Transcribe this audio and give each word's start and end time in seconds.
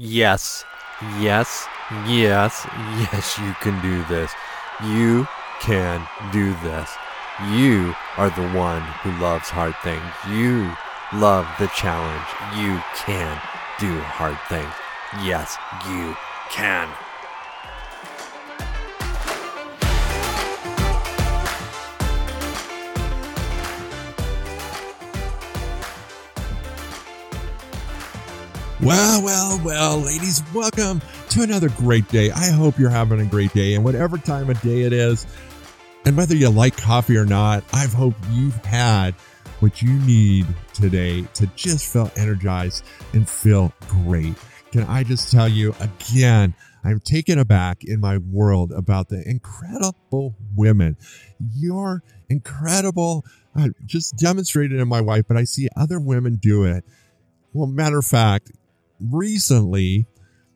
Yes, 0.00 0.64
yes, 1.18 1.66
yes, 2.06 2.64
yes, 3.10 3.36
you 3.36 3.52
can 3.60 3.82
do 3.82 4.04
this. 4.04 4.32
You 4.84 5.26
can 5.60 6.06
do 6.32 6.54
this. 6.62 6.88
You 7.50 7.96
are 8.16 8.30
the 8.30 8.48
one 8.56 8.82
who 9.02 9.10
loves 9.20 9.48
hard 9.48 9.74
things. 9.82 10.00
You 10.30 10.70
love 11.12 11.48
the 11.58 11.66
challenge. 11.74 12.28
You 12.56 12.80
can 12.94 13.40
do 13.80 13.98
hard 14.02 14.38
things. 14.48 14.72
Yes, 15.26 15.56
you 15.90 16.14
can. 16.48 16.88
Well, 28.80 29.24
well, 29.24 29.60
well, 29.64 29.98
ladies, 29.98 30.40
welcome 30.54 31.02
to 31.30 31.42
another 31.42 31.68
great 31.68 32.06
day. 32.10 32.30
I 32.30 32.50
hope 32.52 32.78
you're 32.78 32.90
having 32.90 33.18
a 33.20 33.24
great 33.24 33.52
day, 33.52 33.74
and 33.74 33.82
whatever 33.82 34.18
time 34.18 34.48
of 34.50 34.60
day 34.60 34.82
it 34.82 34.92
is, 34.92 35.26
and 36.04 36.16
whether 36.16 36.36
you 36.36 36.48
like 36.48 36.76
coffee 36.76 37.16
or 37.16 37.24
not, 37.24 37.64
I 37.72 37.86
hope 37.86 38.14
you've 38.30 38.64
had 38.64 39.14
what 39.58 39.82
you 39.82 39.90
need 39.90 40.46
today 40.74 41.22
to 41.34 41.48
just 41.56 41.92
feel 41.92 42.12
energized 42.16 42.84
and 43.14 43.28
feel 43.28 43.72
great. 43.88 44.34
Can 44.70 44.84
I 44.84 45.02
just 45.02 45.32
tell 45.32 45.48
you 45.48 45.74
again, 45.80 46.54
I'm 46.84 47.00
taken 47.00 47.40
aback 47.40 47.82
in 47.82 47.98
my 47.98 48.18
world 48.18 48.70
about 48.70 49.08
the 49.08 49.28
incredible 49.28 50.36
women. 50.54 50.96
You're 51.56 52.04
incredible. 52.28 53.24
I 53.56 53.70
just 53.84 54.16
demonstrated 54.16 54.78
in 54.78 54.86
my 54.86 55.00
wife, 55.00 55.24
but 55.26 55.36
I 55.36 55.42
see 55.42 55.68
other 55.74 55.98
women 55.98 56.36
do 56.36 56.62
it. 56.62 56.84
Well, 57.52 57.66
matter 57.66 57.98
of 57.98 58.06
fact, 58.06 58.52
recently 59.00 60.06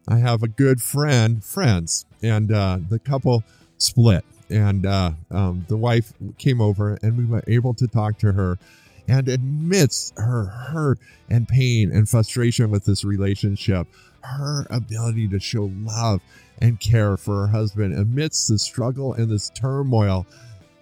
I 0.08 0.18
have 0.18 0.42
a 0.42 0.48
good 0.48 0.80
friend, 0.80 1.42
friends, 1.44 2.06
and 2.22 2.52
uh, 2.52 2.78
the 2.88 2.98
couple 2.98 3.44
split. 3.78 4.24
And 4.50 4.84
uh, 4.84 5.12
um, 5.30 5.64
the 5.68 5.76
wife 5.76 6.12
came 6.38 6.60
over, 6.60 6.98
and 7.02 7.16
we 7.16 7.24
were 7.24 7.42
able 7.46 7.74
to 7.74 7.86
talk 7.86 8.18
to 8.18 8.32
her 8.32 8.58
and 9.08 9.28
admits 9.28 10.12
her 10.16 10.44
hurt 10.44 10.98
and 11.30 11.48
pain 11.48 11.90
and 11.92 12.08
frustration 12.08 12.70
with 12.70 12.84
this 12.84 13.04
relationship, 13.04 13.86
her 14.20 14.66
ability 14.70 15.28
to 15.28 15.40
show 15.40 15.70
love 15.84 16.20
and 16.60 16.78
care 16.78 17.16
for 17.16 17.40
her 17.40 17.46
husband 17.46 17.96
amidst 17.96 18.48
the 18.48 18.58
struggle 18.58 19.14
and 19.14 19.30
this 19.30 19.50
turmoil 19.50 20.26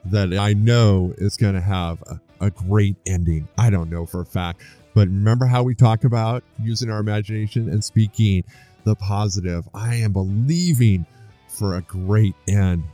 that 0.05 0.33
I 0.33 0.53
know 0.55 1.15
is 1.19 1.37
going 1.37 1.55
to 1.55 1.61
have 1.61 2.03
a, 2.03 2.47
a 2.47 2.51
great 2.51 2.97
ending. 3.07 3.49
I 3.57 3.71
don't 3.71 3.91
know 3.91 4.05
for 4.07 4.21
a 4.21 4.27
fact, 4.27 4.63
but 4.95 5.09
remember 5.09 5.47
how 5.47 5.63
we 5.63 5.75
talk 5.75 6.05
about 6.05 6.43
using 6.63 6.91
our 6.91 7.01
imagination 7.01 7.69
and 7.69 7.83
speaking 7.83 8.45
the 8.85 8.95
positive. 8.95 9.69
I 9.75 9.97
am 9.97 10.13
believing 10.13 11.07
for 11.49 11.77
a 11.77 11.83
great 11.83 12.35
end 12.49 12.85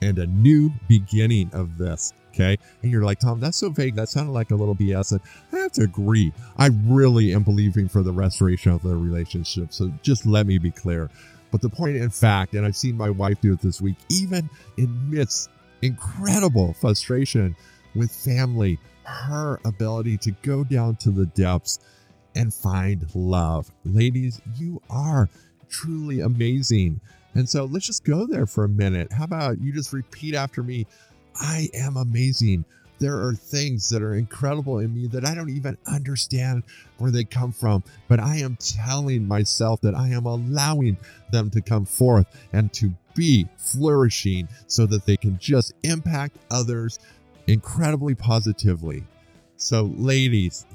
and 0.00 0.18
a 0.18 0.26
new 0.26 0.72
beginning 0.88 1.50
of 1.52 1.76
this. 1.78 2.12
Okay. 2.32 2.58
And 2.82 2.92
you're 2.92 3.04
like, 3.04 3.18
Tom, 3.18 3.40
that's 3.40 3.56
so 3.56 3.70
vague. 3.70 3.94
That 3.94 4.08
sounded 4.10 4.32
like 4.32 4.50
a 4.50 4.54
little 4.54 4.74
BS. 4.74 5.12
And 5.12 5.20
I 5.52 5.58
have 5.62 5.72
to 5.72 5.82
agree. 5.82 6.32
I 6.58 6.68
really 6.84 7.32
am 7.32 7.42
believing 7.42 7.88
for 7.88 8.02
the 8.02 8.12
restoration 8.12 8.72
of 8.72 8.82
the 8.82 8.94
relationship. 8.94 9.72
So 9.72 9.90
just 10.02 10.26
let 10.26 10.46
me 10.46 10.58
be 10.58 10.70
clear. 10.70 11.08
But 11.50 11.62
the 11.62 11.70
point, 11.70 11.96
in 11.96 12.10
fact, 12.10 12.52
and 12.54 12.66
I've 12.66 12.76
seen 12.76 12.96
my 12.96 13.08
wife 13.08 13.40
do 13.40 13.54
it 13.54 13.60
this 13.60 13.80
week, 13.80 13.96
even 14.10 14.50
amidst 14.78 15.48
incredible 15.80 16.74
frustration 16.74 17.56
with 17.96 18.10
family, 18.12 18.78
her 19.04 19.60
ability 19.64 20.18
to 20.18 20.30
go 20.42 20.64
down 20.64 20.96
to 20.96 21.10
the 21.10 21.26
depths 21.26 21.78
and 22.34 22.52
find 22.52 23.06
love. 23.14 23.70
Ladies, 23.84 24.40
you 24.56 24.80
are 24.90 25.28
truly 25.68 26.20
amazing. 26.20 27.00
And 27.34 27.48
so 27.48 27.64
let's 27.64 27.86
just 27.86 28.04
go 28.04 28.26
there 28.26 28.46
for 28.46 28.64
a 28.64 28.68
minute. 28.68 29.12
How 29.12 29.24
about 29.24 29.60
you 29.60 29.72
just 29.72 29.92
repeat 29.92 30.34
after 30.34 30.62
me? 30.62 30.86
I 31.40 31.68
am 31.74 31.96
amazing. 31.96 32.64
There 32.98 33.20
are 33.20 33.34
things 33.34 33.90
that 33.90 34.02
are 34.02 34.14
incredible 34.14 34.78
in 34.78 34.94
me 34.94 35.06
that 35.08 35.26
I 35.26 35.34
don't 35.34 35.50
even 35.50 35.76
understand 35.86 36.62
where 36.96 37.10
they 37.10 37.24
come 37.24 37.52
from, 37.52 37.82
but 38.08 38.20
I 38.20 38.36
am 38.36 38.56
telling 38.56 39.28
myself 39.28 39.82
that 39.82 39.94
I 39.94 40.08
am 40.08 40.24
allowing 40.24 40.96
them 41.30 41.50
to 41.50 41.60
come 41.60 41.84
forth 41.84 42.26
and 42.54 42.72
to 42.74 42.94
be 43.14 43.46
flourishing 43.58 44.48
so 44.66 44.86
that 44.86 45.04
they 45.04 45.18
can 45.18 45.38
just 45.38 45.74
impact 45.82 46.38
others 46.50 46.98
incredibly 47.46 48.14
positively. 48.14 49.04
So, 49.56 49.90
ladies, 49.96 50.66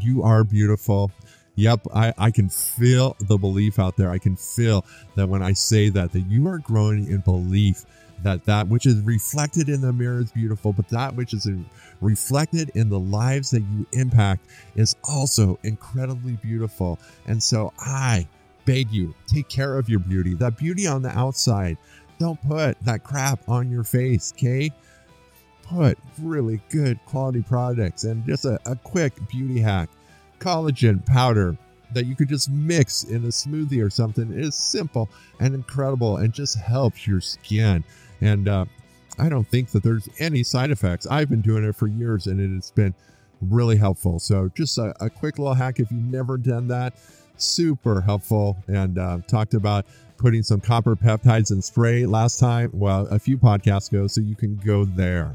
you 0.00 0.22
are 0.22 0.44
beautiful. 0.44 1.10
Yep, 1.56 1.88
I, 1.94 2.14
I 2.16 2.30
can 2.30 2.48
feel 2.48 3.16
the 3.20 3.36
belief 3.36 3.78
out 3.78 3.96
there. 3.96 4.10
I 4.10 4.18
can 4.18 4.36
feel 4.36 4.84
that 5.16 5.28
when 5.28 5.42
I 5.42 5.52
say 5.52 5.88
that, 5.90 6.12
that 6.12 6.20
you 6.20 6.46
are 6.48 6.58
growing 6.58 7.10
in 7.10 7.20
belief 7.20 7.84
that 8.22 8.44
that 8.44 8.68
which 8.68 8.86
is 8.86 9.00
reflected 9.00 9.68
in 9.68 9.80
the 9.80 9.92
mirror 9.92 10.20
is 10.20 10.32
beautiful, 10.32 10.72
but 10.72 10.88
that 10.88 11.14
which 11.14 11.32
is 11.32 11.48
reflected 12.00 12.70
in 12.74 12.88
the 12.88 12.98
lives 12.98 13.50
that 13.50 13.62
you 13.62 13.86
impact 13.92 14.46
is 14.76 14.94
also 15.04 15.58
incredibly 15.62 16.32
beautiful. 16.42 16.98
And 17.26 17.42
so 17.42 17.72
I 17.78 18.26
beg 18.64 18.90
you, 18.90 19.14
take 19.26 19.48
care 19.48 19.78
of 19.78 19.88
your 19.88 20.00
beauty, 20.00 20.34
that 20.34 20.56
beauty 20.56 20.86
on 20.86 21.02
the 21.02 21.10
outside. 21.10 21.78
Don't 22.18 22.40
put 22.46 22.78
that 22.82 23.02
crap 23.02 23.48
on 23.48 23.70
your 23.70 23.84
face, 23.84 24.32
okay? 24.36 24.70
Put 25.70 25.98
really 26.20 26.60
good 26.68 26.98
quality 27.06 27.42
products 27.42 28.02
and 28.04 28.26
just 28.26 28.44
a, 28.44 28.58
a 28.66 28.74
quick 28.74 29.12
beauty 29.28 29.60
hack. 29.60 29.88
Collagen 30.40 31.04
powder 31.06 31.56
that 31.92 32.06
you 32.06 32.16
could 32.16 32.28
just 32.28 32.50
mix 32.50 33.04
in 33.04 33.24
a 33.24 33.28
smoothie 33.28 33.84
or 33.84 33.88
something 33.88 34.32
is 34.32 34.54
simple 34.54 35.08
and 35.38 35.54
incredible 35.54 36.16
and 36.16 36.32
just 36.32 36.58
helps 36.58 37.06
your 37.06 37.20
skin. 37.20 37.84
And 38.20 38.48
uh, 38.48 38.64
I 39.18 39.28
don't 39.28 39.46
think 39.46 39.70
that 39.70 39.82
there's 39.82 40.08
any 40.18 40.42
side 40.42 40.70
effects. 40.70 41.06
I've 41.06 41.28
been 41.28 41.40
doing 41.40 41.64
it 41.64 41.76
for 41.76 41.86
years 41.86 42.26
and 42.26 42.40
it 42.40 42.52
has 42.54 42.70
been 42.72 42.94
really 43.40 43.76
helpful. 43.76 44.18
So, 44.18 44.50
just 44.54 44.76
a, 44.78 44.94
a 45.00 45.08
quick 45.08 45.38
little 45.38 45.54
hack 45.54 45.78
if 45.80 45.90
you've 45.90 46.02
never 46.02 46.36
done 46.36 46.68
that, 46.68 46.94
super 47.36 48.00
helpful. 48.00 48.56
And 48.66 48.98
uh, 48.98 49.18
talked 49.28 49.54
about 49.54 49.86
putting 50.16 50.42
some 50.42 50.60
copper 50.60 50.96
peptides 50.96 51.50
in 51.50 51.62
spray 51.62 52.06
last 52.06 52.38
time, 52.38 52.70
well, 52.74 53.06
a 53.08 53.18
few 53.18 53.38
podcasts 53.38 53.90
ago, 53.90 54.06
so 54.06 54.20
you 54.20 54.36
can 54.36 54.56
go 54.56 54.84
there. 54.84 55.32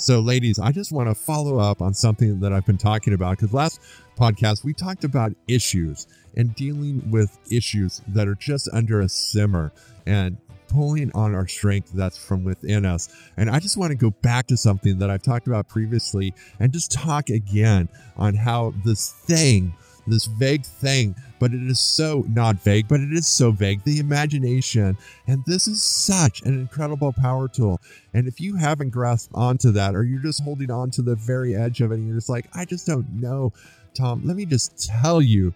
So, 0.00 0.20
ladies, 0.20 0.58
I 0.58 0.72
just 0.72 0.92
want 0.92 1.10
to 1.10 1.14
follow 1.14 1.58
up 1.58 1.82
on 1.82 1.92
something 1.92 2.40
that 2.40 2.54
I've 2.54 2.64
been 2.64 2.78
talking 2.78 3.12
about 3.12 3.36
because 3.36 3.52
last 3.52 3.82
podcast 4.18 4.64
we 4.64 4.72
talked 4.72 5.04
about 5.04 5.32
issues 5.46 6.06
and 6.38 6.54
dealing 6.54 7.10
with 7.10 7.38
issues 7.52 8.00
that 8.08 8.26
are 8.26 8.34
just 8.34 8.70
under 8.72 9.02
a 9.02 9.10
simmer. 9.10 9.72
And 10.06 10.38
pulling 10.68 11.10
on 11.14 11.34
our 11.34 11.48
strength 11.48 11.90
that's 11.92 12.16
from 12.16 12.44
within 12.44 12.86
us. 12.86 13.08
And 13.36 13.50
I 13.50 13.58
just 13.58 13.76
want 13.76 13.90
to 13.90 13.96
go 13.96 14.10
back 14.22 14.46
to 14.46 14.56
something 14.56 14.98
that 15.00 15.10
I've 15.10 15.22
talked 15.22 15.48
about 15.48 15.68
previously 15.68 16.32
and 16.60 16.72
just 16.72 16.92
talk 16.92 17.28
again 17.28 17.88
on 18.16 18.34
how 18.34 18.72
this 18.84 19.10
thing, 19.10 19.74
this 20.06 20.26
vague 20.26 20.64
thing, 20.64 21.14
but 21.38 21.52
it 21.52 21.62
is 21.62 21.80
so 21.80 22.24
not 22.28 22.56
vague, 22.56 22.88
but 22.88 23.00
it 23.00 23.12
is 23.12 23.26
so 23.26 23.50
vague 23.50 23.82
the 23.84 23.98
imagination. 23.98 24.96
And 25.26 25.42
this 25.46 25.66
is 25.66 25.82
such 25.82 26.42
an 26.42 26.58
incredible 26.58 27.12
power 27.12 27.48
tool. 27.48 27.80
And 28.14 28.26
if 28.26 28.40
you 28.40 28.56
haven't 28.56 28.90
grasped 28.90 29.32
onto 29.34 29.70
that, 29.72 29.94
or 29.94 30.04
you're 30.04 30.22
just 30.22 30.42
holding 30.42 30.70
on 30.70 30.90
to 30.92 31.02
the 31.02 31.16
very 31.16 31.54
edge 31.54 31.80
of 31.80 31.92
it, 31.92 31.96
and 31.96 32.06
you're 32.06 32.16
just 32.16 32.28
like, 32.28 32.46
I 32.54 32.64
just 32.64 32.86
don't 32.86 33.08
know, 33.20 33.52
Tom, 33.94 34.22
let 34.24 34.36
me 34.36 34.44
just 34.46 34.88
tell 34.88 35.20
you 35.20 35.52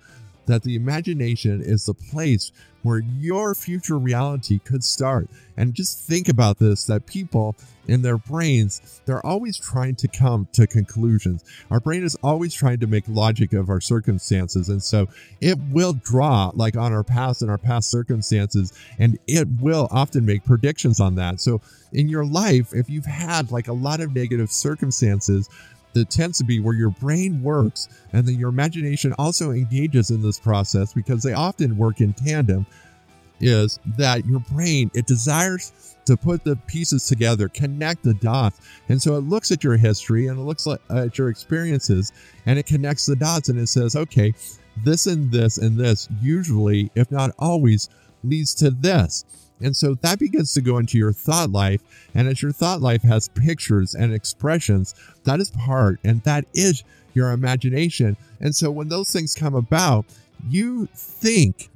that 0.46 0.62
the 0.62 0.76
imagination 0.76 1.62
is 1.62 1.86
the 1.86 1.94
place 1.94 2.52
where 2.82 3.02
your 3.18 3.54
future 3.54 3.98
reality 3.98 4.58
could 4.58 4.84
start. 4.84 5.28
And 5.56 5.74
just 5.74 6.06
think 6.06 6.28
about 6.28 6.58
this 6.58 6.84
that 6.84 7.06
people 7.06 7.56
in 7.86 8.02
their 8.02 8.18
brains, 8.18 9.00
they're 9.04 9.24
always 9.24 9.58
trying 9.58 9.94
to 9.96 10.08
come 10.08 10.48
to 10.52 10.66
conclusions. 10.66 11.44
Our 11.70 11.80
brain 11.80 12.04
is 12.04 12.16
always 12.22 12.54
trying 12.54 12.80
to 12.80 12.86
make 12.86 13.04
logic 13.08 13.52
of 13.52 13.68
our 13.68 13.80
circumstances. 13.80 14.68
And 14.68 14.82
so 14.82 15.08
it 15.40 15.58
will 15.70 15.94
draw 15.94 16.50
like 16.54 16.76
on 16.76 16.92
our 16.92 17.04
past 17.04 17.42
and 17.42 17.50
our 17.50 17.58
past 17.58 17.90
circumstances, 17.90 18.72
and 18.98 19.18
it 19.26 19.48
will 19.60 19.88
often 19.90 20.24
make 20.24 20.44
predictions 20.44 21.00
on 21.00 21.14
that. 21.16 21.40
So 21.40 21.60
in 21.92 22.08
your 22.08 22.24
life, 22.24 22.72
if 22.72 22.90
you've 22.90 23.06
had 23.06 23.50
like 23.50 23.68
a 23.68 23.72
lot 23.72 24.00
of 24.00 24.14
negative 24.14 24.50
circumstances, 24.50 25.48
that 25.94 26.10
tends 26.10 26.38
to 26.38 26.44
be 26.44 26.60
where 26.60 26.74
your 26.74 26.90
brain 26.90 27.42
works 27.42 27.88
and 28.12 28.26
then 28.26 28.38
your 28.38 28.50
imagination 28.50 29.14
also 29.18 29.50
engages 29.50 30.10
in 30.10 30.22
this 30.22 30.38
process 30.38 30.92
because 30.92 31.22
they 31.22 31.32
often 31.32 31.76
work 31.76 32.00
in 32.00 32.12
tandem 32.12 32.66
is 33.40 33.78
that 33.98 34.24
your 34.26 34.40
brain 34.40 34.90
it 34.94 35.06
desires 35.06 35.96
to 36.06 36.16
put 36.16 36.44
the 36.44 36.56
pieces 36.66 37.06
together 37.06 37.48
connect 37.48 38.02
the 38.02 38.14
dots. 38.14 38.60
And 38.88 39.00
so 39.00 39.16
it 39.16 39.22
looks 39.22 39.50
at 39.50 39.64
your 39.64 39.76
history 39.76 40.28
and 40.28 40.38
it 40.38 40.42
looks 40.42 40.66
uh, 40.66 40.76
at 40.90 41.18
your 41.18 41.30
experiences 41.30 42.12
and 42.46 42.58
it 42.58 42.66
connects 42.66 43.06
the 43.06 43.16
dots 43.16 43.48
and 43.48 43.58
it 43.58 43.68
says 43.68 43.96
okay 43.96 44.34
this 44.84 45.06
and 45.06 45.30
this 45.30 45.58
and 45.58 45.78
this 45.78 46.08
usually 46.20 46.90
if 46.94 47.10
not 47.10 47.30
always 47.38 47.88
leads 48.24 48.54
to 48.54 48.70
this 48.70 49.24
and 49.60 49.76
so 49.76 49.94
that 49.94 50.18
begins 50.18 50.52
to 50.54 50.60
go 50.60 50.78
into 50.78 50.98
your 50.98 51.12
thought 51.12 51.50
life. 51.50 51.80
And 52.14 52.28
as 52.28 52.42
your 52.42 52.52
thought 52.52 52.80
life 52.80 53.02
has 53.02 53.28
pictures 53.28 53.94
and 53.94 54.12
expressions, 54.12 54.94
that 55.24 55.40
is 55.40 55.50
part 55.50 56.00
and 56.04 56.22
that 56.22 56.44
is 56.54 56.82
your 57.14 57.30
imagination. 57.30 58.16
And 58.40 58.54
so 58.54 58.70
when 58.70 58.88
those 58.88 59.10
things 59.10 59.34
come 59.34 59.54
about, 59.54 60.06
you 60.48 60.86
think 60.94 61.70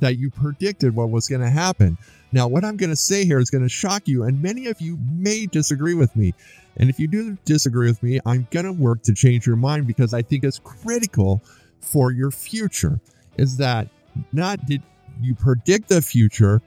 that 0.00 0.18
you 0.18 0.30
predicted 0.30 0.94
what 0.94 1.10
was 1.10 1.28
going 1.28 1.42
to 1.42 1.50
happen. 1.50 1.98
Now, 2.32 2.48
what 2.48 2.64
I'm 2.64 2.76
going 2.76 2.90
to 2.90 2.96
say 2.96 3.24
here 3.24 3.38
is 3.38 3.50
going 3.50 3.62
to 3.62 3.70
shock 3.70 4.06
you, 4.06 4.24
and 4.24 4.42
many 4.42 4.66
of 4.66 4.80
you 4.82 4.98
may 5.10 5.46
disagree 5.46 5.94
with 5.94 6.14
me. 6.14 6.34
And 6.76 6.90
if 6.90 6.98
you 6.98 7.08
do 7.08 7.38
disagree 7.46 7.88
with 7.88 8.02
me, 8.02 8.20
I'm 8.26 8.46
going 8.50 8.66
to 8.66 8.72
work 8.72 9.02
to 9.04 9.14
change 9.14 9.46
your 9.46 9.56
mind 9.56 9.86
because 9.86 10.12
I 10.12 10.20
think 10.20 10.44
it's 10.44 10.58
critical 10.58 11.42
for 11.80 12.10
your 12.10 12.30
future. 12.30 13.00
Is 13.38 13.56
that 13.58 13.88
not 14.32 14.66
did 14.66 14.82
you 15.20 15.34
predict 15.34 15.88
the 15.88 16.02
future, 16.02 16.62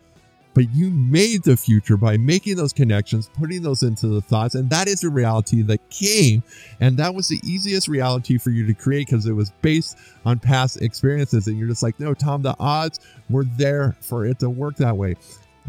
but 0.53 0.69
you 0.71 0.89
made 0.89 1.44
the 1.44 1.56
future 1.56 1.95
by 1.98 2.18
making 2.18 2.57
those 2.57 2.74
connections, 2.74 3.30
putting 3.39 3.62
those 3.62 3.83
into 3.83 4.07
the 4.07 4.21
thoughts. 4.21 4.56
And 4.56 4.69
that 4.69 4.88
is 4.88 5.03
a 5.03 5.09
reality 5.09 5.62
that 5.63 5.89
came. 5.89 6.44
And 6.80 6.98
that 6.98 7.15
was 7.15 7.30
the 7.30 7.39
easiest 7.44 7.88
reality 7.88 8.38
for 8.38 8.50
you 8.50 8.65
to 8.68 8.74
create 8.74 9.07
because 9.07 9.25
it 9.25 9.33
was 9.33 9.51
based 9.62 9.98
on 10.25 10.39
past 10.39 10.81
experiences. 10.81 11.48
And 11.48 11.57
you're 11.57 11.69
just 11.69 11.83
like, 11.83 12.00
no, 12.00 12.13
Tom, 12.13 12.42
the 12.42 12.56
odds 12.59 13.00
were 13.30 13.45
there 13.45 13.95
for 14.01 14.25
it 14.25 14.39
to 14.39 14.50
work 14.50 14.75
that 14.77 14.98
way. 14.98 15.15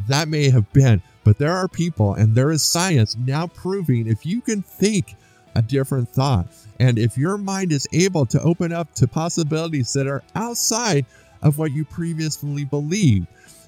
That 0.09 0.29
may 0.29 0.51
have 0.51 0.73
been, 0.73 1.03
but 1.23 1.39
there 1.39 1.53
are 1.53 1.69
people 1.69 2.15
and 2.15 2.35
there 2.35 2.51
is 2.51 2.63
science 2.63 3.17
now 3.17 3.47
proving 3.47 4.07
if 4.09 4.25
you 4.25 4.41
can 4.41 4.63
think 4.63 5.15
a 5.55 5.63
different 5.63 6.09
thought, 6.09 6.47
and 6.81 6.99
if 6.99 7.19
your 7.19 7.37
mind 7.37 7.73
is 7.73 7.87
able 7.93 8.25
to 8.25 8.41
open 8.41 8.73
up 8.73 8.95
to 8.95 9.07
possibilities 9.07 9.93
that 9.93 10.07
are 10.07 10.23
outside 10.35 11.05
of 11.43 11.59
what 11.59 11.73
you 11.73 11.85
previously 11.85 12.65
believed, 12.65 13.27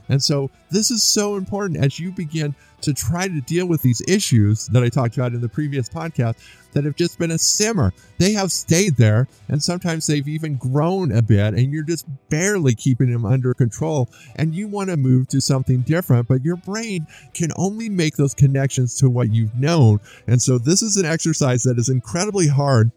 and 0.08 0.22
so 0.22 0.50
this 0.70 0.90
is 0.90 1.02
so 1.02 1.36
important 1.36 1.82
as 1.82 1.98
you 1.98 2.12
begin 2.12 2.54
to 2.82 2.92
try 2.92 3.26
to 3.26 3.40
deal 3.40 3.66
with 3.66 3.80
these 3.80 4.02
issues 4.06 4.66
that 4.66 4.82
I 4.82 4.90
talked 4.90 5.16
about 5.16 5.32
in 5.32 5.40
the 5.40 5.48
previous 5.48 5.88
podcast 5.88 6.36
that 6.72 6.84
have 6.84 6.96
just 6.96 7.18
been 7.18 7.30
a 7.30 7.38
simmer. 7.38 7.94
They 8.18 8.32
have 8.32 8.52
stayed 8.52 8.96
there 8.96 9.26
and 9.48 9.62
sometimes 9.62 10.06
they've 10.06 10.28
even 10.28 10.56
grown 10.56 11.12
a 11.12 11.22
bit 11.22 11.54
and 11.54 11.72
you're 11.72 11.84
just 11.84 12.06
barely 12.28 12.74
keeping 12.74 13.10
them 13.10 13.24
under 13.24 13.54
control 13.54 14.10
and 14.36 14.54
you 14.54 14.68
want 14.68 14.90
to 14.90 14.98
move 14.98 15.28
to 15.28 15.40
something 15.40 15.80
different, 15.80 16.28
but 16.28 16.44
your 16.44 16.56
brain 16.56 17.06
can 17.32 17.52
only 17.56 17.88
make 17.88 18.16
those 18.16 18.34
connections 18.34 18.96
to 18.96 19.08
what 19.08 19.32
you've 19.32 19.54
known. 19.54 20.00
And 20.26 20.42
so 20.42 20.58
this 20.58 20.82
is 20.82 20.98
an 20.98 21.06
exercise 21.06 21.62
that 21.62 21.78
is 21.78 21.88
incredibly 21.88 22.48
hard 22.48 22.90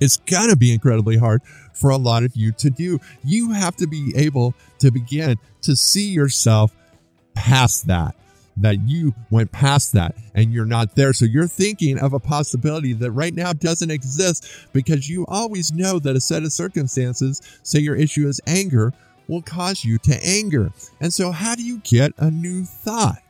it's 0.00 0.16
going 0.18 0.50
to 0.50 0.56
be 0.56 0.72
incredibly 0.72 1.16
hard 1.16 1.42
for 1.72 1.90
a 1.90 1.96
lot 1.96 2.24
of 2.24 2.36
you 2.36 2.52
to 2.52 2.70
do. 2.70 2.98
You 3.24 3.52
have 3.52 3.76
to 3.76 3.86
be 3.86 4.12
able 4.16 4.54
to 4.80 4.90
begin 4.90 5.38
to 5.62 5.76
see 5.76 6.08
yourself 6.08 6.74
past 7.34 7.86
that, 7.86 8.14
that 8.56 8.80
you 8.80 9.14
went 9.30 9.52
past 9.52 9.92
that 9.92 10.16
and 10.34 10.52
you're 10.52 10.64
not 10.64 10.94
there. 10.94 11.12
So 11.12 11.24
you're 11.24 11.46
thinking 11.46 11.98
of 11.98 12.12
a 12.12 12.18
possibility 12.20 12.92
that 12.94 13.12
right 13.12 13.34
now 13.34 13.52
doesn't 13.52 13.90
exist 13.90 14.48
because 14.72 15.08
you 15.08 15.24
always 15.26 15.72
know 15.72 15.98
that 16.00 16.16
a 16.16 16.20
set 16.20 16.42
of 16.42 16.52
circumstances, 16.52 17.40
say 17.62 17.78
your 17.78 17.96
issue 17.96 18.26
is 18.26 18.40
anger, 18.46 18.92
will 19.28 19.42
cause 19.42 19.84
you 19.84 19.98
to 19.98 20.18
anger. 20.24 20.72
And 21.00 21.12
so, 21.12 21.30
how 21.30 21.54
do 21.54 21.62
you 21.62 21.78
get 21.84 22.12
a 22.16 22.30
new 22.30 22.64
thought? 22.64 23.22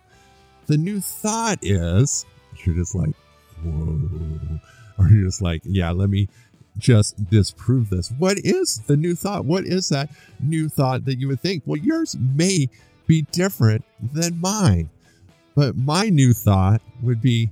The 0.66 0.76
new 0.76 1.00
thought 1.00 1.58
is 1.62 2.24
you're 2.64 2.76
just 2.76 2.94
like, 2.94 3.14
whoa. 3.64 4.60
Or 4.98 5.08
you're 5.08 5.24
just 5.24 5.42
like, 5.42 5.62
yeah, 5.64 5.90
let 5.90 6.10
me 6.10 6.28
just 6.78 7.28
disprove 7.28 7.90
this. 7.90 8.10
What 8.18 8.38
is 8.38 8.78
the 8.86 8.96
new 8.96 9.14
thought? 9.14 9.44
What 9.44 9.64
is 9.64 9.88
that 9.88 10.10
new 10.40 10.68
thought 10.68 11.04
that 11.04 11.18
you 11.18 11.28
would 11.28 11.40
think? 11.40 11.62
Well, 11.66 11.78
yours 11.78 12.16
may 12.36 12.68
be 13.06 13.22
different 13.32 13.84
than 14.12 14.40
mine, 14.40 14.90
but 15.54 15.76
my 15.76 16.08
new 16.08 16.32
thought 16.32 16.80
would 17.02 17.20
be 17.20 17.50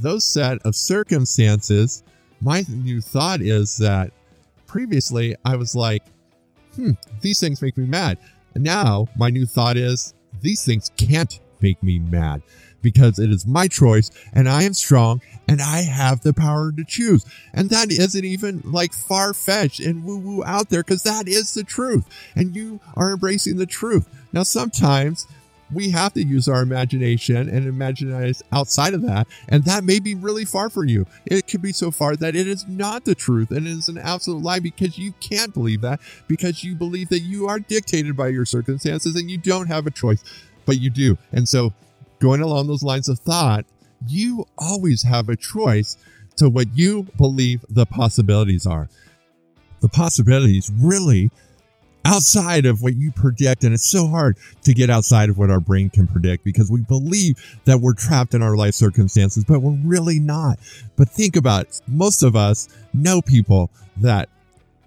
those 0.00 0.24
set 0.24 0.58
of 0.64 0.74
circumstances. 0.74 2.02
My 2.40 2.64
new 2.68 3.00
thought 3.00 3.40
is 3.40 3.76
that 3.78 4.12
previously 4.66 5.36
I 5.44 5.56
was 5.56 5.74
like, 5.74 6.02
hmm, 6.74 6.92
these 7.20 7.40
things 7.40 7.62
make 7.62 7.76
me 7.76 7.86
mad. 7.86 8.18
Now 8.54 9.08
my 9.16 9.30
new 9.30 9.46
thought 9.46 9.76
is 9.76 10.14
these 10.40 10.64
things 10.64 10.90
can't 10.96 11.40
make 11.60 11.82
me 11.82 11.98
mad 11.98 12.42
because 12.82 13.18
it 13.18 13.30
is 13.30 13.46
my 13.46 13.68
choice 13.68 14.10
and 14.32 14.48
I 14.48 14.62
am 14.62 14.74
strong 14.74 15.20
and 15.48 15.60
I 15.60 15.82
have 15.82 16.20
the 16.20 16.32
power 16.32 16.72
to 16.72 16.84
choose. 16.84 17.24
And 17.52 17.70
that 17.70 17.90
isn't 17.90 18.24
even 18.24 18.62
like 18.64 18.92
far 18.92 19.34
fetched 19.34 19.80
and 19.80 20.04
woo 20.04 20.18
woo 20.18 20.44
out 20.44 20.70
there 20.70 20.82
because 20.82 21.02
that 21.04 21.28
is 21.28 21.54
the 21.54 21.64
truth. 21.64 22.04
And 22.34 22.54
you 22.54 22.80
are 22.94 23.12
embracing 23.12 23.56
the 23.56 23.66
truth. 23.66 24.08
Now, 24.32 24.42
sometimes 24.42 25.26
we 25.72 25.90
have 25.90 26.12
to 26.14 26.22
use 26.22 26.48
our 26.48 26.62
imagination 26.62 27.48
and 27.48 27.66
imagine 27.66 28.34
outside 28.52 28.94
of 28.94 29.02
that. 29.02 29.26
And 29.48 29.64
that 29.64 29.84
may 29.84 29.98
be 29.98 30.14
really 30.14 30.44
far 30.44 30.70
for 30.70 30.84
you. 30.84 31.06
It 31.24 31.48
could 31.48 31.62
be 31.62 31.72
so 31.72 31.90
far 31.90 32.16
that 32.16 32.36
it 32.36 32.46
is 32.46 32.66
not 32.68 33.04
the 33.04 33.14
truth 33.14 33.50
and 33.50 33.66
it 33.66 33.70
is 33.70 33.88
an 33.88 33.98
absolute 33.98 34.42
lie 34.42 34.60
because 34.60 34.98
you 34.98 35.12
can't 35.20 35.52
believe 35.52 35.80
that 35.80 36.00
because 36.28 36.62
you 36.62 36.74
believe 36.74 37.08
that 37.08 37.20
you 37.20 37.48
are 37.48 37.58
dictated 37.58 38.16
by 38.16 38.28
your 38.28 38.44
circumstances 38.44 39.16
and 39.16 39.30
you 39.30 39.38
don't 39.38 39.66
have 39.66 39.86
a 39.86 39.90
choice, 39.90 40.22
but 40.64 40.78
you 40.78 40.90
do. 40.90 41.18
And 41.32 41.48
so 41.48 41.72
going 42.18 42.40
along 42.40 42.66
those 42.66 42.82
lines 42.82 43.08
of 43.08 43.18
thought, 43.18 43.64
you 44.06 44.46
always 44.58 45.02
have 45.02 45.28
a 45.28 45.36
choice 45.36 45.96
to 46.36 46.48
what 46.48 46.68
you 46.74 47.04
believe 47.16 47.64
the 47.68 47.86
possibilities 47.86 48.66
are. 48.66 48.88
The 49.80 49.88
possibilities 49.88 50.70
really 50.78 51.30
outside 52.06 52.66
of 52.66 52.82
what 52.82 52.94
you 52.94 53.10
predict. 53.10 53.64
And 53.64 53.74
it's 53.74 53.86
so 53.86 54.06
hard 54.06 54.36
to 54.62 54.72
get 54.72 54.90
outside 54.90 55.28
of 55.28 55.38
what 55.38 55.50
our 55.50 55.60
brain 55.60 55.90
can 55.90 56.06
predict 56.06 56.44
because 56.44 56.70
we 56.70 56.82
believe 56.82 57.36
that 57.64 57.80
we're 57.80 57.94
trapped 57.94 58.34
in 58.34 58.42
our 58.42 58.56
life 58.56 58.74
circumstances, 58.74 59.44
but 59.44 59.60
we're 59.60 59.78
really 59.84 60.20
not. 60.20 60.58
But 60.96 61.08
think 61.08 61.36
about 61.36 61.62
it. 61.64 61.80
Most 61.88 62.22
of 62.22 62.36
us 62.36 62.68
know 62.94 63.20
people 63.20 63.70
that 63.98 64.28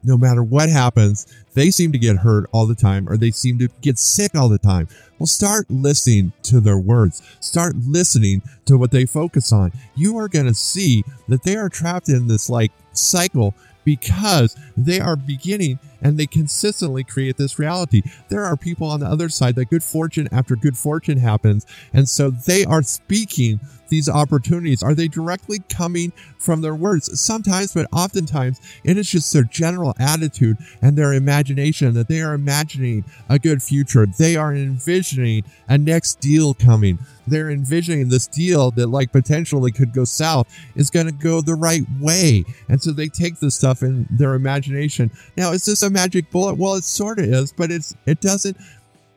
no 0.04 0.18
matter 0.18 0.44
what 0.44 0.69
happens, 0.69 1.28
they 1.54 1.72
seem 1.72 1.92
to 1.92 1.98
get 1.98 2.18
hurt 2.18 2.50
all 2.51 2.66
the 2.66 2.75
time 2.75 3.07
or 3.10 3.18
they 3.18 3.31
seem 3.31 3.60
to 3.60 3.68
get 3.81 4.00
sick 4.00 4.36
all 4.36 4.50
the 4.50 4.57
time. 4.57 4.88
Well, 5.18 5.28
start 5.28 5.69
listening 5.69 6.31
to 6.44 6.60
their 6.60 6.78
words. 6.78 7.22
Start 7.40 7.75
listening 7.75 8.42
to 8.66 8.78
what 8.78 8.92
they 8.92 9.06
focus 9.06 9.51
on. 9.51 9.72
You 9.96 10.18
are 10.18 10.30
going 10.30 10.46
to 10.46 10.54
see 10.54 11.04
that 11.28 11.44
they 11.44 11.57
are 11.57 11.69
trapped 11.69 12.10
in 12.10 12.28
this 12.28 12.50
like 12.50 12.72
cycle 12.94 13.54
because 13.84 14.56
they 14.78 15.00
are 15.00 15.16
beginning 15.16 15.80
and 16.01 16.18
they 16.18 16.28
consistently 16.28 17.04
create 17.04 17.38
this 17.38 17.60
reality. 17.60 18.01
There 18.30 18.46
are 18.46 18.57
people 18.57 18.88
on 18.88 19.00
the 19.00 19.07
other 19.07 19.30
side 19.30 19.56
that 19.56 19.69
good 19.69 19.84
fortune 19.84 20.28
after 20.31 20.56
good 20.56 20.78
fortune 20.78 21.18
happens. 21.18 21.66
And 21.94 22.07
so 22.07 22.30
they 22.30 22.66
are 22.66 22.84
speaking 22.84 23.60
these 23.90 24.07
opportunities. 24.07 24.81
Are 24.81 24.94
they 24.94 25.07
directly 25.07 25.60
coming 25.69 26.12
from 26.38 26.62
their 26.62 26.75
words? 26.75 27.19
Sometimes, 27.19 27.74
but 27.74 27.88
oftentimes 27.92 28.62
it 28.84 28.98
is 28.98 29.10
just 29.10 29.34
their 29.34 29.44
general 29.44 29.94
attitude 30.00 30.57
and 30.81 30.98
their 30.98 31.13
imagination 31.13 31.94
that 31.96 32.07
they 32.07 32.22
are 32.22 32.34
imagining 32.34 33.04
a 33.28 33.40
good 33.40 33.62
future. 33.62 34.06
They 34.06 34.36
are 34.36 34.54
envisioning 34.54 35.44
a 35.68 35.77
next 35.77 36.20
deal 36.20 36.53
coming. 36.53 37.00
They're 37.27 37.50
envisioning 37.50 38.10
this 38.10 38.27
deal 38.27 38.72
that 38.72 38.88
like 38.88 39.12
potentially 39.12 39.72
could 39.72 39.94
go 39.94 40.03
south 40.03 40.48
is 40.75 40.89
going 40.89 41.06
to 41.06 41.12
go 41.12 41.41
the 41.41 41.56
right 41.56 41.84
way. 42.00 42.44
And 42.70 42.82
so 42.82 42.91
they 42.91 43.08
take 43.08 43.39
this 43.39 43.56
stuff 43.56 43.84
in 43.84 44.08
their 44.10 44.34
imagination. 44.34 45.12
Now, 45.38 45.51
is 45.51 45.65
this 45.65 45.84
a 45.84 45.88
magic 45.89 46.29
bullet? 46.31 46.58
Well, 46.58 46.75
it 46.75 46.84
sort 46.84 47.19
of 47.19 47.25
is, 47.25 47.51
but 47.51 47.72
it's, 47.72 47.96
it 48.05 48.22
doesn't 48.22 48.58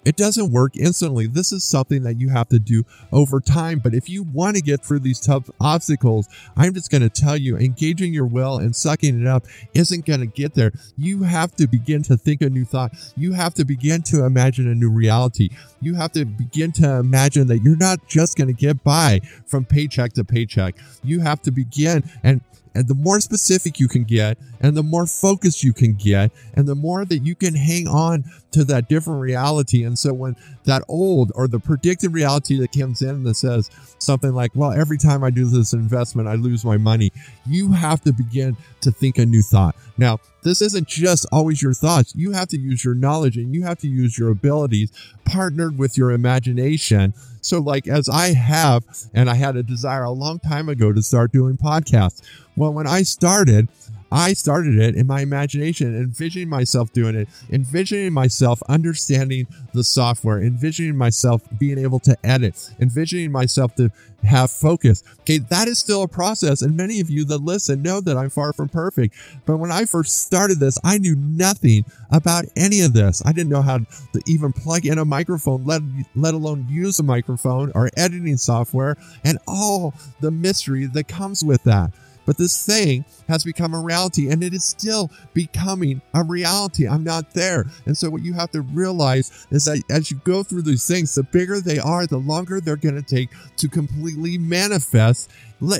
it 0.05 0.17
doesn't 0.17 0.50
work 0.50 0.76
instantly. 0.76 1.26
This 1.26 1.52
is 1.52 1.64
something 1.64 2.02
that 2.02 2.21
you 2.21 2.29
have 2.31 2.49
to 2.49 2.59
do 2.59 2.85
over 3.12 3.41
time. 3.41 3.79
But 3.79 3.95
if 3.95 4.09
you 4.09 4.25
want 4.25 4.57
to 4.57 4.62
get 4.62 4.85
through 4.85 5.00
these 5.00 5.21
tough 5.21 5.49
obstacles, 5.61 6.29
I'm 6.57 6.75
just 6.75 6.91
going 6.91 7.02
to 7.02 7.09
tell 7.09 7.37
you 7.37 7.57
engaging 7.57 8.12
your 8.12 8.26
will 8.26 8.59
and 8.59 8.75
sucking 8.75 9.21
it 9.21 9.26
up 9.26 9.47
isn't 9.75 10.05
going 10.05 10.21
to 10.21 10.26
get 10.26 10.55
there. 10.55 10.73
You 10.97 11.23
have 11.23 11.55
to 11.57 11.67
begin 11.67 12.02
to 12.05 12.17
think 12.17 12.43
a 12.43 12.50
new 12.50 12.64
thought. 12.64 12.95
You 13.17 13.33
have 13.33 13.55
to 13.55 13.64
begin 13.64 14.02
to 14.05 14.25
imagine 14.25 14.69
a 14.69 14.75
new 14.75 14.91
reality. 14.91 15.50
You 15.81 15.95
have 15.95 16.12
to 16.12 16.25
begin 16.25 16.73
to 16.73 16.97
imagine 16.97 17.47
that 17.49 17.62
you're 17.62 17.76
not 17.76 18.07
just 18.09 18.37
going 18.37 18.49
to 18.49 18.55
get 18.55 18.83
by 18.83 19.21
from 19.47 19.64
paycheck 19.64 20.14
to 20.14 20.25
paycheck. 20.25 20.76
You 21.05 21.21
have 21.21 21.43
to 21.43 21.50
begin 21.50 22.02
and 22.23 22.41
and 22.75 22.88
the 22.88 22.95
more 22.95 23.21
specific 23.21 23.79
you 23.79 23.88
can 23.88 24.05
get, 24.05 24.38
and 24.61 24.76
the 24.76 24.83
more 24.83 25.07
focused 25.07 25.62
you 25.62 25.73
can 25.73 25.95
get, 25.95 26.31
and 26.55 26.67
the 26.67 26.75
more 26.75 27.05
that 27.05 27.19
you 27.19 27.35
can 27.35 27.55
hang 27.55 27.87
on 27.87 28.25
to 28.52 28.64
that 28.64 28.88
different 28.88 29.21
reality. 29.21 29.85
And 29.85 29.99
so 29.99 30.12
when 30.12 30.37
that 30.64 30.83
old 30.88 31.33
or 31.35 31.49
the 31.49 31.59
predicted 31.59 32.12
reality 32.12 32.59
that 32.61 32.73
comes 32.73 33.02
in 33.02 33.25
that 33.25 33.35
says 33.35 33.71
something 33.99 34.33
like, 34.33 34.50
well, 34.55 34.73
every 34.73 34.99
time 34.99 35.25
I 35.25 35.31
do 35.31 35.47
this 35.47 35.73
investment, 35.73 36.29
I 36.29 36.35
lose 36.35 36.64
my 36.64 36.76
money, 36.76 37.12
you 37.47 37.73
have 37.73 38.00
to 38.02 38.12
begin 38.12 38.57
to 38.83 38.91
think 38.91 39.19
a 39.19 39.26
new 39.26 39.43
thought. 39.43 39.76
Now, 39.99 40.19
this 40.43 40.61
isn't 40.61 40.89
just 40.89 41.27
always 41.33 41.63
your 41.63 41.75
thoughts. 41.75 42.15
You 42.15 42.33
have 42.33 42.49
to 42.49 42.59
use 42.59 42.85
your 42.85 42.95
knowledge 42.95 43.37
and 43.37 43.55
you 43.55 43.63
have 43.65 43.79
to 43.79 43.89
use 43.89 44.19
your 44.19 44.31
abilities 44.31 44.91
partnered 45.25 45.79
with 45.79 45.97
your 45.97 46.11
imagination. 46.11 47.15
So, 47.41 47.59
like, 47.59 47.89
as 47.89 48.09
I 48.09 48.35
have, 48.35 48.85
and 49.15 49.29
I 49.29 49.35
had 49.35 49.57
a 49.57 49.63
desire 49.63 50.05
a 50.05 50.11
long 50.11 50.39
time 50.39 50.69
ago 50.69 50.93
to 50.93 51.03
start 51.03 51.33
doing 51.33 51.57
podcasts. 51.57 52.23
Well, 52.57 52.73
when 52.73 52.87
I 52.87 53.03
started, 53.03 53.69
I 54.12 54.35
started 54.35 54.78
it 54.78 54.95
in 54.95 55.07
my 55.07 55.23
imagination, 55.23 55.97
envisioning 55.97 56.50
myself 56.50 56.92
doing 56.92 57.14
it, 57.16 57.28
envisioning 57.50 58.12
myself 58.12 58.62
understanding 58.69 59.47
the 59.73 59.83
software, 59.83 60.40
envisioning 60.40 60.97
myself 60.97 61.42
being 61.59 61.78
able 61.78 61.99
to 62.00 62.16
edit, 62.23 62.71
envisioning 62.78 63.33
myself 63.33 63.75
to 63.76 63.90
have 64.23 64.50
focus. 64.50 65.02
Okay, 65.21 65.38
that 65.38 65.66
is 65.66 65.78
still 65.78 66.02
a 66.02 66.09
process. 66.09 66.62
And 66.62 66.76
many 66.76 67.00
of 67.00 67.11
you 67.11 67.25
that 67.25 67.38
listen 67.38 67.83
know 67.83 68.00
that 68.00 68.16
I'm 68.16 68.31
far 68.31 68.52
from 68.52 68.69
perfect. 68.69 69.16
But 69.47 69.57
when 69.57 69.73
I 69.73 69.87
first 69.87 70.23
started 70.23 70.61
this, 70.61 70.78
I 70.85 70.99
knew 70.99 71.16
nothing 71.16 71.85
about 72.11 72.45
any 72.54 72.83
of 72.83 72.92
this. 72.92 73.23
I 73.25 73.33
didn't 73.33 73.50
know 73.50 73.62
how 73.62 73.78
to 73.78 74.23
even 74.26 74.52
plug 74.52 74.87
in 74.87 74.99
a 74.99 75.04
microphone, 75.04 75.64
let, 75.64 75.83
let 76.14 76.35
alone 76.35 76.66
use 76.69 76.99
a 76.99 77.02
microphone 77.02 77.73
or 77.75 77.90
editing 77.97 78.37
software 78.37 78.97
and 79.25 79.38
all 79.49 79.95
the 80.21 80.31
mystery 80.31 80.87
that 80.87 81.09
comes 81.09 81.42
with 81.42 81.62
that. 81.64 81.92
But 82.25 82.38
this 82.38 82.64
thing 82.64 83.05
has 83.29 83.45
become 83.45 83.75
a 83.75 83.81
reality 83.81 84.31
and 84.31 84.43
it 84.43 84.55
is 84.55 84.64
still 84.64 85.11
becoming 85.35 86.00
a 86.14 86.23
reality. 86.23 86.87
I'm 86.87 87.05
not 87.05 87.33
there. 87.35 87.67
And 87.87 87.97
so, 87.97 88.11
what 88.11 88.23
you 88.23 88.33
have 88.35 88.50
to 88.52 88.62
realize 88.62 89.47
is 89.50 89.64
that 89.64 89.83
as 89.91 90.11
you 90.11 90.21
go 90.25 90.43
through 90.43 90.62
these 90.62 90.87
things, 90.87 91.14
the 91.14 91.23
bigger 91.23 91.61
they 91.61 91.79
are, 91.79 92.07
the 92.07 92.19
longer 92.19 92.61
they're 92.61 92.76
going 92.76 92.95
to 92.95 93.02
take 93.02 93.31
to 93.57 93.69
completely 93.69 94.38
manifest 94.38 95.31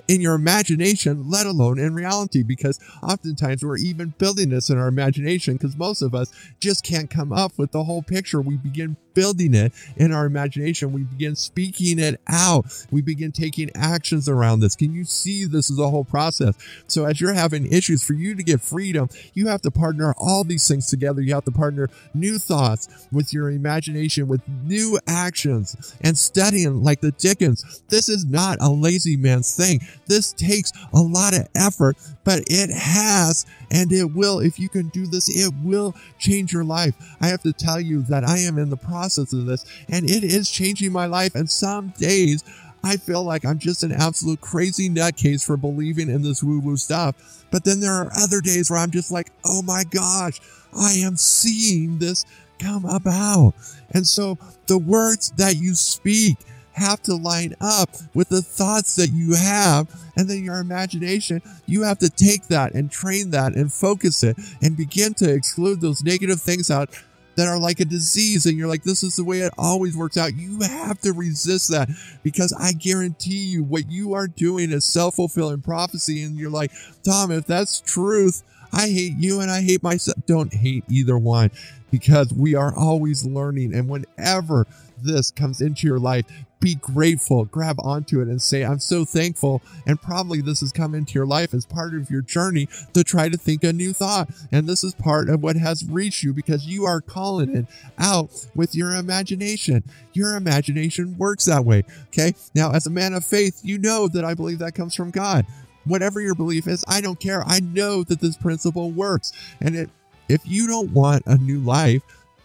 in 0.09 0.21
your 0.21 0.35
imagination, 0.35 1.29
let 1.29 1.47
alone 1.47 1.79
in 1.79 1.95
reality, 1.95 2.43
because 2.43 2.79
oftentimes 3.03 3.65
we're 3.65 3.77
even 3.79 4.15
building 4.19 4.51
this 4.51 4.71
in 4.71 4.79
our 4.79 4.89
imagination 4.89 5.55
because 5.55 5.77
most 5.77 6.03
of 6.03 6.15
us 6.15 6.33
just 6.61 6.85
can't 6.85 7.11
come 7.11 7.33
up 7.33 7.53
with 7.57 7.73
the 7.73 7.85
whole 7.85 8.03
picture. 8.03 8.41
We 8.41 8.57
begin 8.57 8.97
building 9.15 9.55
it 9.55 9.73
in 9.97 10.13
our 10.13 10.27
imagination. 10.27 10.93
We 10.93 11.03
begin 11.03 11.37
speaking 11.37 11.99
it 11.99 12.21
out. 12.29 12.67
We 12.91 13.03
begin 13.03 13.33
taking 13.33 13.71
actions 13.75 14.29
around 14.29 14.61
this. 14.61 14.77
Can 14.77 14.95
you 14.95 15.05
see 15.05 15.45
this 15.45 15.71
is 15.71 15.79
a 15.79 15.89
whole 15.89 16.05
process? 16.05 16.55
So 16.87 17.05
as 17.05 17.21
you're 17.21 17.35
having 17.35 17.71
issues 17.71 18.03
for 18.03 18.15
you 18.15 18.35
to 18.35 18.43
get 18.43 18.61
freedom, 18.61 19.09
you 19.35 19.49
have 19.49 19.63
to 19.63 19.71
partner 19.71 20.15
all 20.17 20.45
these 20.45 20.67
things 20.67 20.89
together. 20.89 21.21
You 21.21 21.35
have 21.35 21.45
to 21.45 21.51
partner 21.51 21.89
new 22.15 22.39
thoughts 22.39 23.07
with 23.13 23.33
your 23.33 23.51
imagination, 23.51 24.29
with 24.29 24.43
new 24.65 24.99
actions 25.07 25.97
and 26.01 26.17
studying 26.17 26.83
like 26.83 27.01
the 27.01 27.13
Dickens. 27.13 27.83
This 27.89 28.09
is 28.09 28.25
not 28.25 28.59
a 28.61 28.71
lazy 28.71 29.17
man's 29.17 29.55
thing. 29.55 29.72
This 30.07 30.33
takes 30.33 30.73
a 30.93 31.01
lot 31.01 31.35
of 31.35 31.49
effort, 31.55 31.97
but 32.25 32.43
it 32.47 32.71
has 32.71 33.47
and 33.71 33.93
it 33.93 34.15
will. 34.15 34.41
If 34.41 34.59
you 34.59 34.69
can 34.69 34.89
do 34.89 35.07
this, 35.07 35.29
it 35.29 35.53
will 35.63 35.95
change 36.19 36.53
your 36.53 36.65
life. 36.65 36.95
I 37.21 37.29
have 37.29 37.43
to 37.43 37.53
tell 37.53 37.81
you 37.81 38.03
that 38.03 38.25
I 38.25 38.39
am 38.39 38.59
in 38.59 38.71
the 38.71 38.77
process 38.77 39.33
of 39.33 39.47
this 39.47 39.65
and 39.89 40.09
it 40.09 40.25
is 40.25 40.51
changing 40.51 40.93
my 40.93 41.07
life. 41.07 41.35
And 41.35 41.49
some 41.49 41.89
days 41.99 42.45
I 42.85 42.97
feel 42.97 43.23
like 43.23 43.45
I'm 43.45 43.59
just 43.59 43.83
an 43.83 43.93
absolute 43.93 44.41
crazy 44.41 44.91
nutcase 44.91 45.45
for 45.45 45.57
believing 45.57 46.11
in 46.11 46.23
this 46.23 46.43
woo 46.43 46.59
woo 46.59 46.77
stuff. 46.77 47.45
But 47.51 47.65
then 47.65 47.81
there 47.81 47.93
are 47.93 48.11
other 48.17 48.41
days 48.41 48.71
where 48.71 48.79
I'm 48.79 48.91
just 48.91 49.13
like, 49.13 49.31
oh 49.45 49.63
my 49.63 49.85
gosh, 49.85 50.41
I 50.77 50.93
am 50.95 51.17
seeing 51.17 51.99
this 51.99 52.25
come 52.59 52.85
about. 52.85 53.55
And 53.91 54.07
so 54.07 54.39
the 54.67 54.79
words 54.79 55.33
that 55.37 55.57
you 55.57 55.75
speak, 55.75 56.39
have 56.75 57.03
to 57.03 57.15
line 57.15 57.55
up 57.61 57.91
with 58.15 58.29
the 58.29 58.43
thoughts 58.43 58.97
that 58.97 59.11
you 59.11 59.35
have. 59.35 59.89
And 60.17 60.29
then 60.29 60.45
your 60.45 60.59
imagination, 60.59 61.43
you 61.67 61.83
have 61.83 61.99
to 61.99 62.11
take 62.11 62.49
that 62.49 62.75
and 62.75 62.91
train 62.91 63.31
that 63.31 63.55
and 63.55 63.73
focus 63.73 64.23
it 64.23 64.37
and 64.61 64.77
begin 64.77 65.15
to 65.15 65.33
exclude 65.33 65.81
those 65.81 66.03
negative 66.03 66.41
things 66.41 66.71
out 66.71 66.91
that 67.37 67.49
are 67.49 67.59
like 67.59 67.81
a 67.81 67.85
disease. 67.85 68.47
And 68.47 68.57
you're 68.57 68.69
like 68.69 68.83
this 68.83 69.03
is 69.03 69.17
the 69.17 69.25
way 69.25 69.41
it 69.41 69.53
always 69.59 69.97
works 69.97 70.17
out. 70.17 70.35
You 70.35 70.61
have 70.61 71.01
to 71.01 71.13
resist 71.13 71.71
that 71.71 71.89
because 72.23 72.53
i 72.59 72.73
guarantee 72.73 73.45
you 73.45 73.65
what 73.65 73.91
you 73.91 74.15
are 74.15 74.29
doing 74.29 74.71
is 74.71 74.85
self-fulfilling 74.85 75.63
prophecy. 75.63 76.23
And 76.23 76.37
you're 76.37 76.51
like 76.51 76.73
tom 77.03 77.31
if 77.31 77.47
that's 77.47 77.81
truth 77.81 78.43
i 78.73 78.89
hate 78.89 79.15
you 79.19 79.41
and 79.41 79.51
i 79.51 79.63
hate 79.63 79.83
myself. 79.83 80.17
Don't 80.27 80.53
hate 80.53 80.85
either 80.89 81.19
one 81.19 81.51
because 81.91 82.33
we 82.33 82.55
are 82.55 82.75
always 82.77 83.25
learning. 83.25 83.75
And 83.75 83.89
whenever 83.89 84.67
this 85.03 85.31
comes 85.31 85.61
into 85.61 85.87
your 85.87 85.99
life, 85.99 86.25
be 86.63 86.77
grateful, 86.77 87.45
grab 87.45 87.77
onto 87.81 88.21
it 88.21 88.29
and 88.29 88.41
say, 88.41 88.65
I'm 88.65 88.79
so 88.79 89.05
thankful. 89.05 89.61
And 89.87 90.01
probably 90.01 90.41
this 90.41 90.61
has 90.61 90.73
come 90.73 90.95
into 90.95 91.15
your 91.15 91.27
life 91.27 91.53
as 91.53 91.67
part 91.67 91.93
of 91.95 92.11
your 92.11 92.23
journey 92.23 92.69
to 92.95 93.03
try 93.03 93.29
to 93.29 93.37
think 93.37 93.65
a 93.65 93.73
new 93.73 93.93
thought. 93.93 94.31
And 94.53 94.69
this 94.69 94.85
is 94.85 94.95
part 94.95 95.29
of 95.29 95.43
what 95.43 95.57
has 95.57 95.85
reached 95.85 96.23
you 96.23 96.33
because 96.33 96.67
you 96.67 96.85
are 96.85 97.01
calling 97.01 97.55
it 97.55 97.67
out 97.99 98.47
with 98.55 98.75
your 98.75 98.95
imagination. 98.95 99.83
Your 100.13 100.37
imagination 100.37 101.19
works 101.19 101.47
that 101.47 101.65
way. 101.65 101.83
Okay. 102.09 102.35
Now, 102.55 102.73
as 102.73 102.87
a 102.87 102.91
man 102.91 103.13
of 103.13 103.25
faith, 103.25 103.61
you 103.65 103.79
know 103.79 104.07
that 104.09 104.25
I 104.25 104.35
believe 104.35 104.61
that 104.61 104.75
comes 104.75 104.95
from 104.95 105.11
God. 105.11 105.45
Whatever 105.85 106.21
your 106.21 106.37
belief 106.37 106.69
is, 106.69 106.85
I 106.87 107.01
don't 107.01 107.19
care. 107.19 107.43
I 107.45 107.59
know 107.59 108.05
that 108.05 108.21
this 108.21 108.37
principle 108.37 108.93
works. 108.93 109.33
And 109.61 109.75
it, 109.75 109.91
if 110.29 110.43
you 110.45 110.69
don't 110.69 110.93
want 110.93 111.25
a 111.27 111.37
new 111.37 111.59
life, 111.59 112.03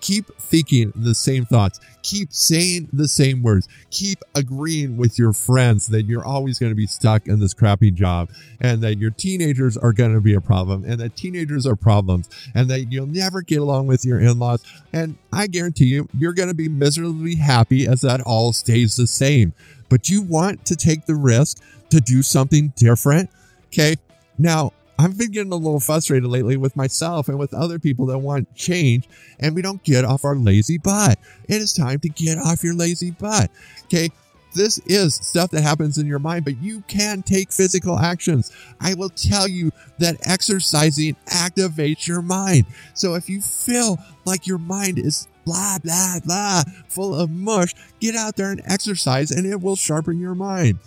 keep 0.08 0.34
thinking 0.38 0.94
the 0.96 1.14
same 1.14 1.44
thoughts. 1.44 1.82
Keep 2.02 2.32
saying 2.32 2.88
the 2.94 3.10
same 3.10 3.44
words. 3.44 3.68
Keep 3.92 4.20
agreeing 4.36 4.96
with 4.96 5.20
your 5.20 5.34
friends 5.34 5.88
that 5.88 6.04
you're 6.04 6.24
always 6.24 6.58
going 6.60 6.72
to 6.72 6.76
be 6.76 6.88
stuck 6.88 7.28
in 7.28 7.42
this 7.42 7.54
crappy 7.54 7.92
job 7.92 8.30
and 8.62 8.82
that 8.82 8.98
your 8.98 9.12
teenagers 9.12 9.76
are 9.76 9.92
going 9.92 10.14
to 10.14 10.22
be 10.22 10.34
a 10.34 10.40
problem 10.40 10.86
and 10.86 11.02
that 11.02 11.18
teenagers 11.18 11.68
are 11.68 11.76
problems 11.76 12.30
and 12.56 12.70
that 12.70 12.90
you'll 12.90 13.06
never 13.06 13.42
get 13.42 13.60
along 13.60 13.88
with 13.88 14.06
your 14.06 14.20
in-laws. 14.22 14.64
And 14.94 15.18
i 15.34 15.46
guarantee 15.46 15.86
you 15.86 16.08
you're 16.18 16.34
going 16.34 16.48
to 16.48 16.56
be 16.56 16.70
miserably 16.70 17.36
happy 17.36 17.86
as 17.86 18.00
that 18.02 18.22
all 18.22 18.54
stays 18.54 18.96
the 18.96 19.08
same. 19.08 19.54
But 19.90 20.10
you 20.10 20.22
want 20.22 20.66
to 20.68 20.78
take 20.78 21.06
the 21.06 21.16
risk 21.16 21.62
to 21.90 22.00
do 22.00 22.22
something 22.22 22.72
different 22.78 23.30
okay? 23.68 23.96
Now 24.38 24.72
I've 25.00 25.18
been 25.18 25.32
getting 25.32 25.52
a 25.52 25.56
little 25.56 25.80
frustrated 25.80 26.30
lately 26.30 26.58
with 26.58 26.76
myself 26.76 27.30
and 27.30 27.38
with 27.38 27.54
other 27.54 27.78
people 27.78 28.08
that 28.08 28.18
want 28.18 28.54
change 28.56 29.08
and 29.40 29.56
we 29.56 29.62
don't 29.62 29.84
get 29.84 30.06
off 30.06 30.26
our 30.26 30.36
lazy 30.36 30.78
butt. 30.78 31.20
It 31.48 31.62
is 31.62 31.74
time 31.74 32.00
to 32.00 32.10
get 32.10 32.38
off 32.38 32.64
your 32.64 32.74
lazy 32.74 33.12
butt. 33.12 33.52
Okay. 33.86 34.10
This 34.56 34.80
is 34.88 35.14
stuff 35.14 35.52
that 35.52 35.62
happens 35.62 36.00
in 36.00 36.08
your 36.08 36.18
mind, 36.18 36.44
but 36.44 36.60
you 36.64 36.82
can 36.88 37.22
take 37.22 37.52
physical 37.52 38.00
actions. 38.00 38.52
I 38.80 38.96
will 38.96 39.10
tell 39.10 39.48
you 39.48 39.72
that 40.00 40.18
exercising 40.24 41.16
activates 41.28 42.08
your 42.08 42.24
mind. 42.24 42.66
So 42.96 43.14
if 43.14 43.30
you 43.30 43.40
feel 43.40 44.00
like 44.26 44.48
your 44.48 44.58
mind 44.58 44.98
is 44.98 45.28
blah, 45.46 45.78
blah, 45.84 46.20
blah, 46.26 46.64
full 46.88 47.14
of 47.14 47.30
mush, 47.30 47.76
get 48.00 48.16
out 48.16 48.36
there 48.36 48.52
and 48.52 48.62
exercise 48.66 49.30
and 49.30 49.46
it 49.46 49.62
will 49.62 49.76
sharpen 49.76 50.20
your 50.20 50.34
mind. 50.34 50.80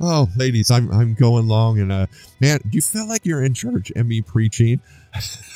Oh, 0.00 0.28
ladies, 0.34 0.70
I'm 0.70 0.90
I'm 0.90 1.12
going 1.12 1.46
long 1.46 1.78
and 1.78 1.92
uh 1.92 2.06
man, 2.40 2.60
do 2.62 2.70
you 2.72 2.80
feel 2.80 3.06
like 3.06 3.26
you're 3.26 3.42
in 3.42 3.52
church 3.52 3.92
and 3.94 4.08
me 4.08 4.22
preaching? 4.22 4.80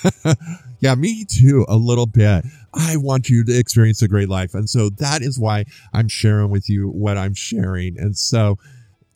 yeah, 0.81 0.95
me 0.95 1.25
too, 1.25 1.65
a 1.67 1.77
little 1.77 2.07
bit. 2.07 2.45
I 2.75 2.99
want 2.99 3.31
you 3.31 3.43
to 3.45 3.59
experience 3.59 4.03
a 4.03 4.09
great 4.09 4.29
life. 4.29 4.55
And 4.55 4.69
so 4.69 4.91
that 4.91 5.23
is 5.23 5.39
why 5.39 5.65
I'm 5.95 6.09
sharing 6.09 6.51
with 6.51 6.69
you 6.69 6.89
what 6.89 7.17
I'm 7.17 7.35
sharing. 7.35 7.99
And 7.99 8.19
so, 8.19 8.59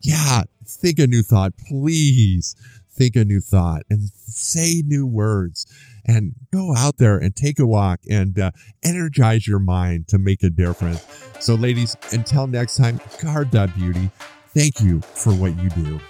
yeah, 0.00 0.44
think 0.64 0.99
a 0.99 1.06
new 1.06 1.23
thought, 1.23 1.52
please 1.68 2.56
think 2.90 3.14
a 3.14 3.25
new 3.25 3.40
thought 3.40 3.82
and 3.90 4.11
say 4.26 4.82
new 4.85 5.06
words 5.06 5.66
and 6.06 6.35
go 6.52 6.75
out 6.75 6.97
there 6.99 7.18
and 7.18 7.37
take 7.37 7.58
a 7.58 7.66
walk 7.66 8.00
and 8.08 8.38
uh, 8.38 8.50
energize 8.82 9.47
your 9.47 9.58
mind 9.58 10.08
to 10.08 10.18
make 10.18 10.42
a 10.42 10.50
difference. 10.50 11.04
So, 11.38 11.54
ladies, 11.54 11.97
until 12.12 12.47
next 12.47 12.76
time, 12.76 13.00
guard 13.20 13.50
that 13.52 13.75
beauty 13.76 14.11
Thank 14.59 14.81
you 14.81 15.00
for 15.00 15.33
what 15.35 15.57
you 15.62 15.71
do. 15.71 16.00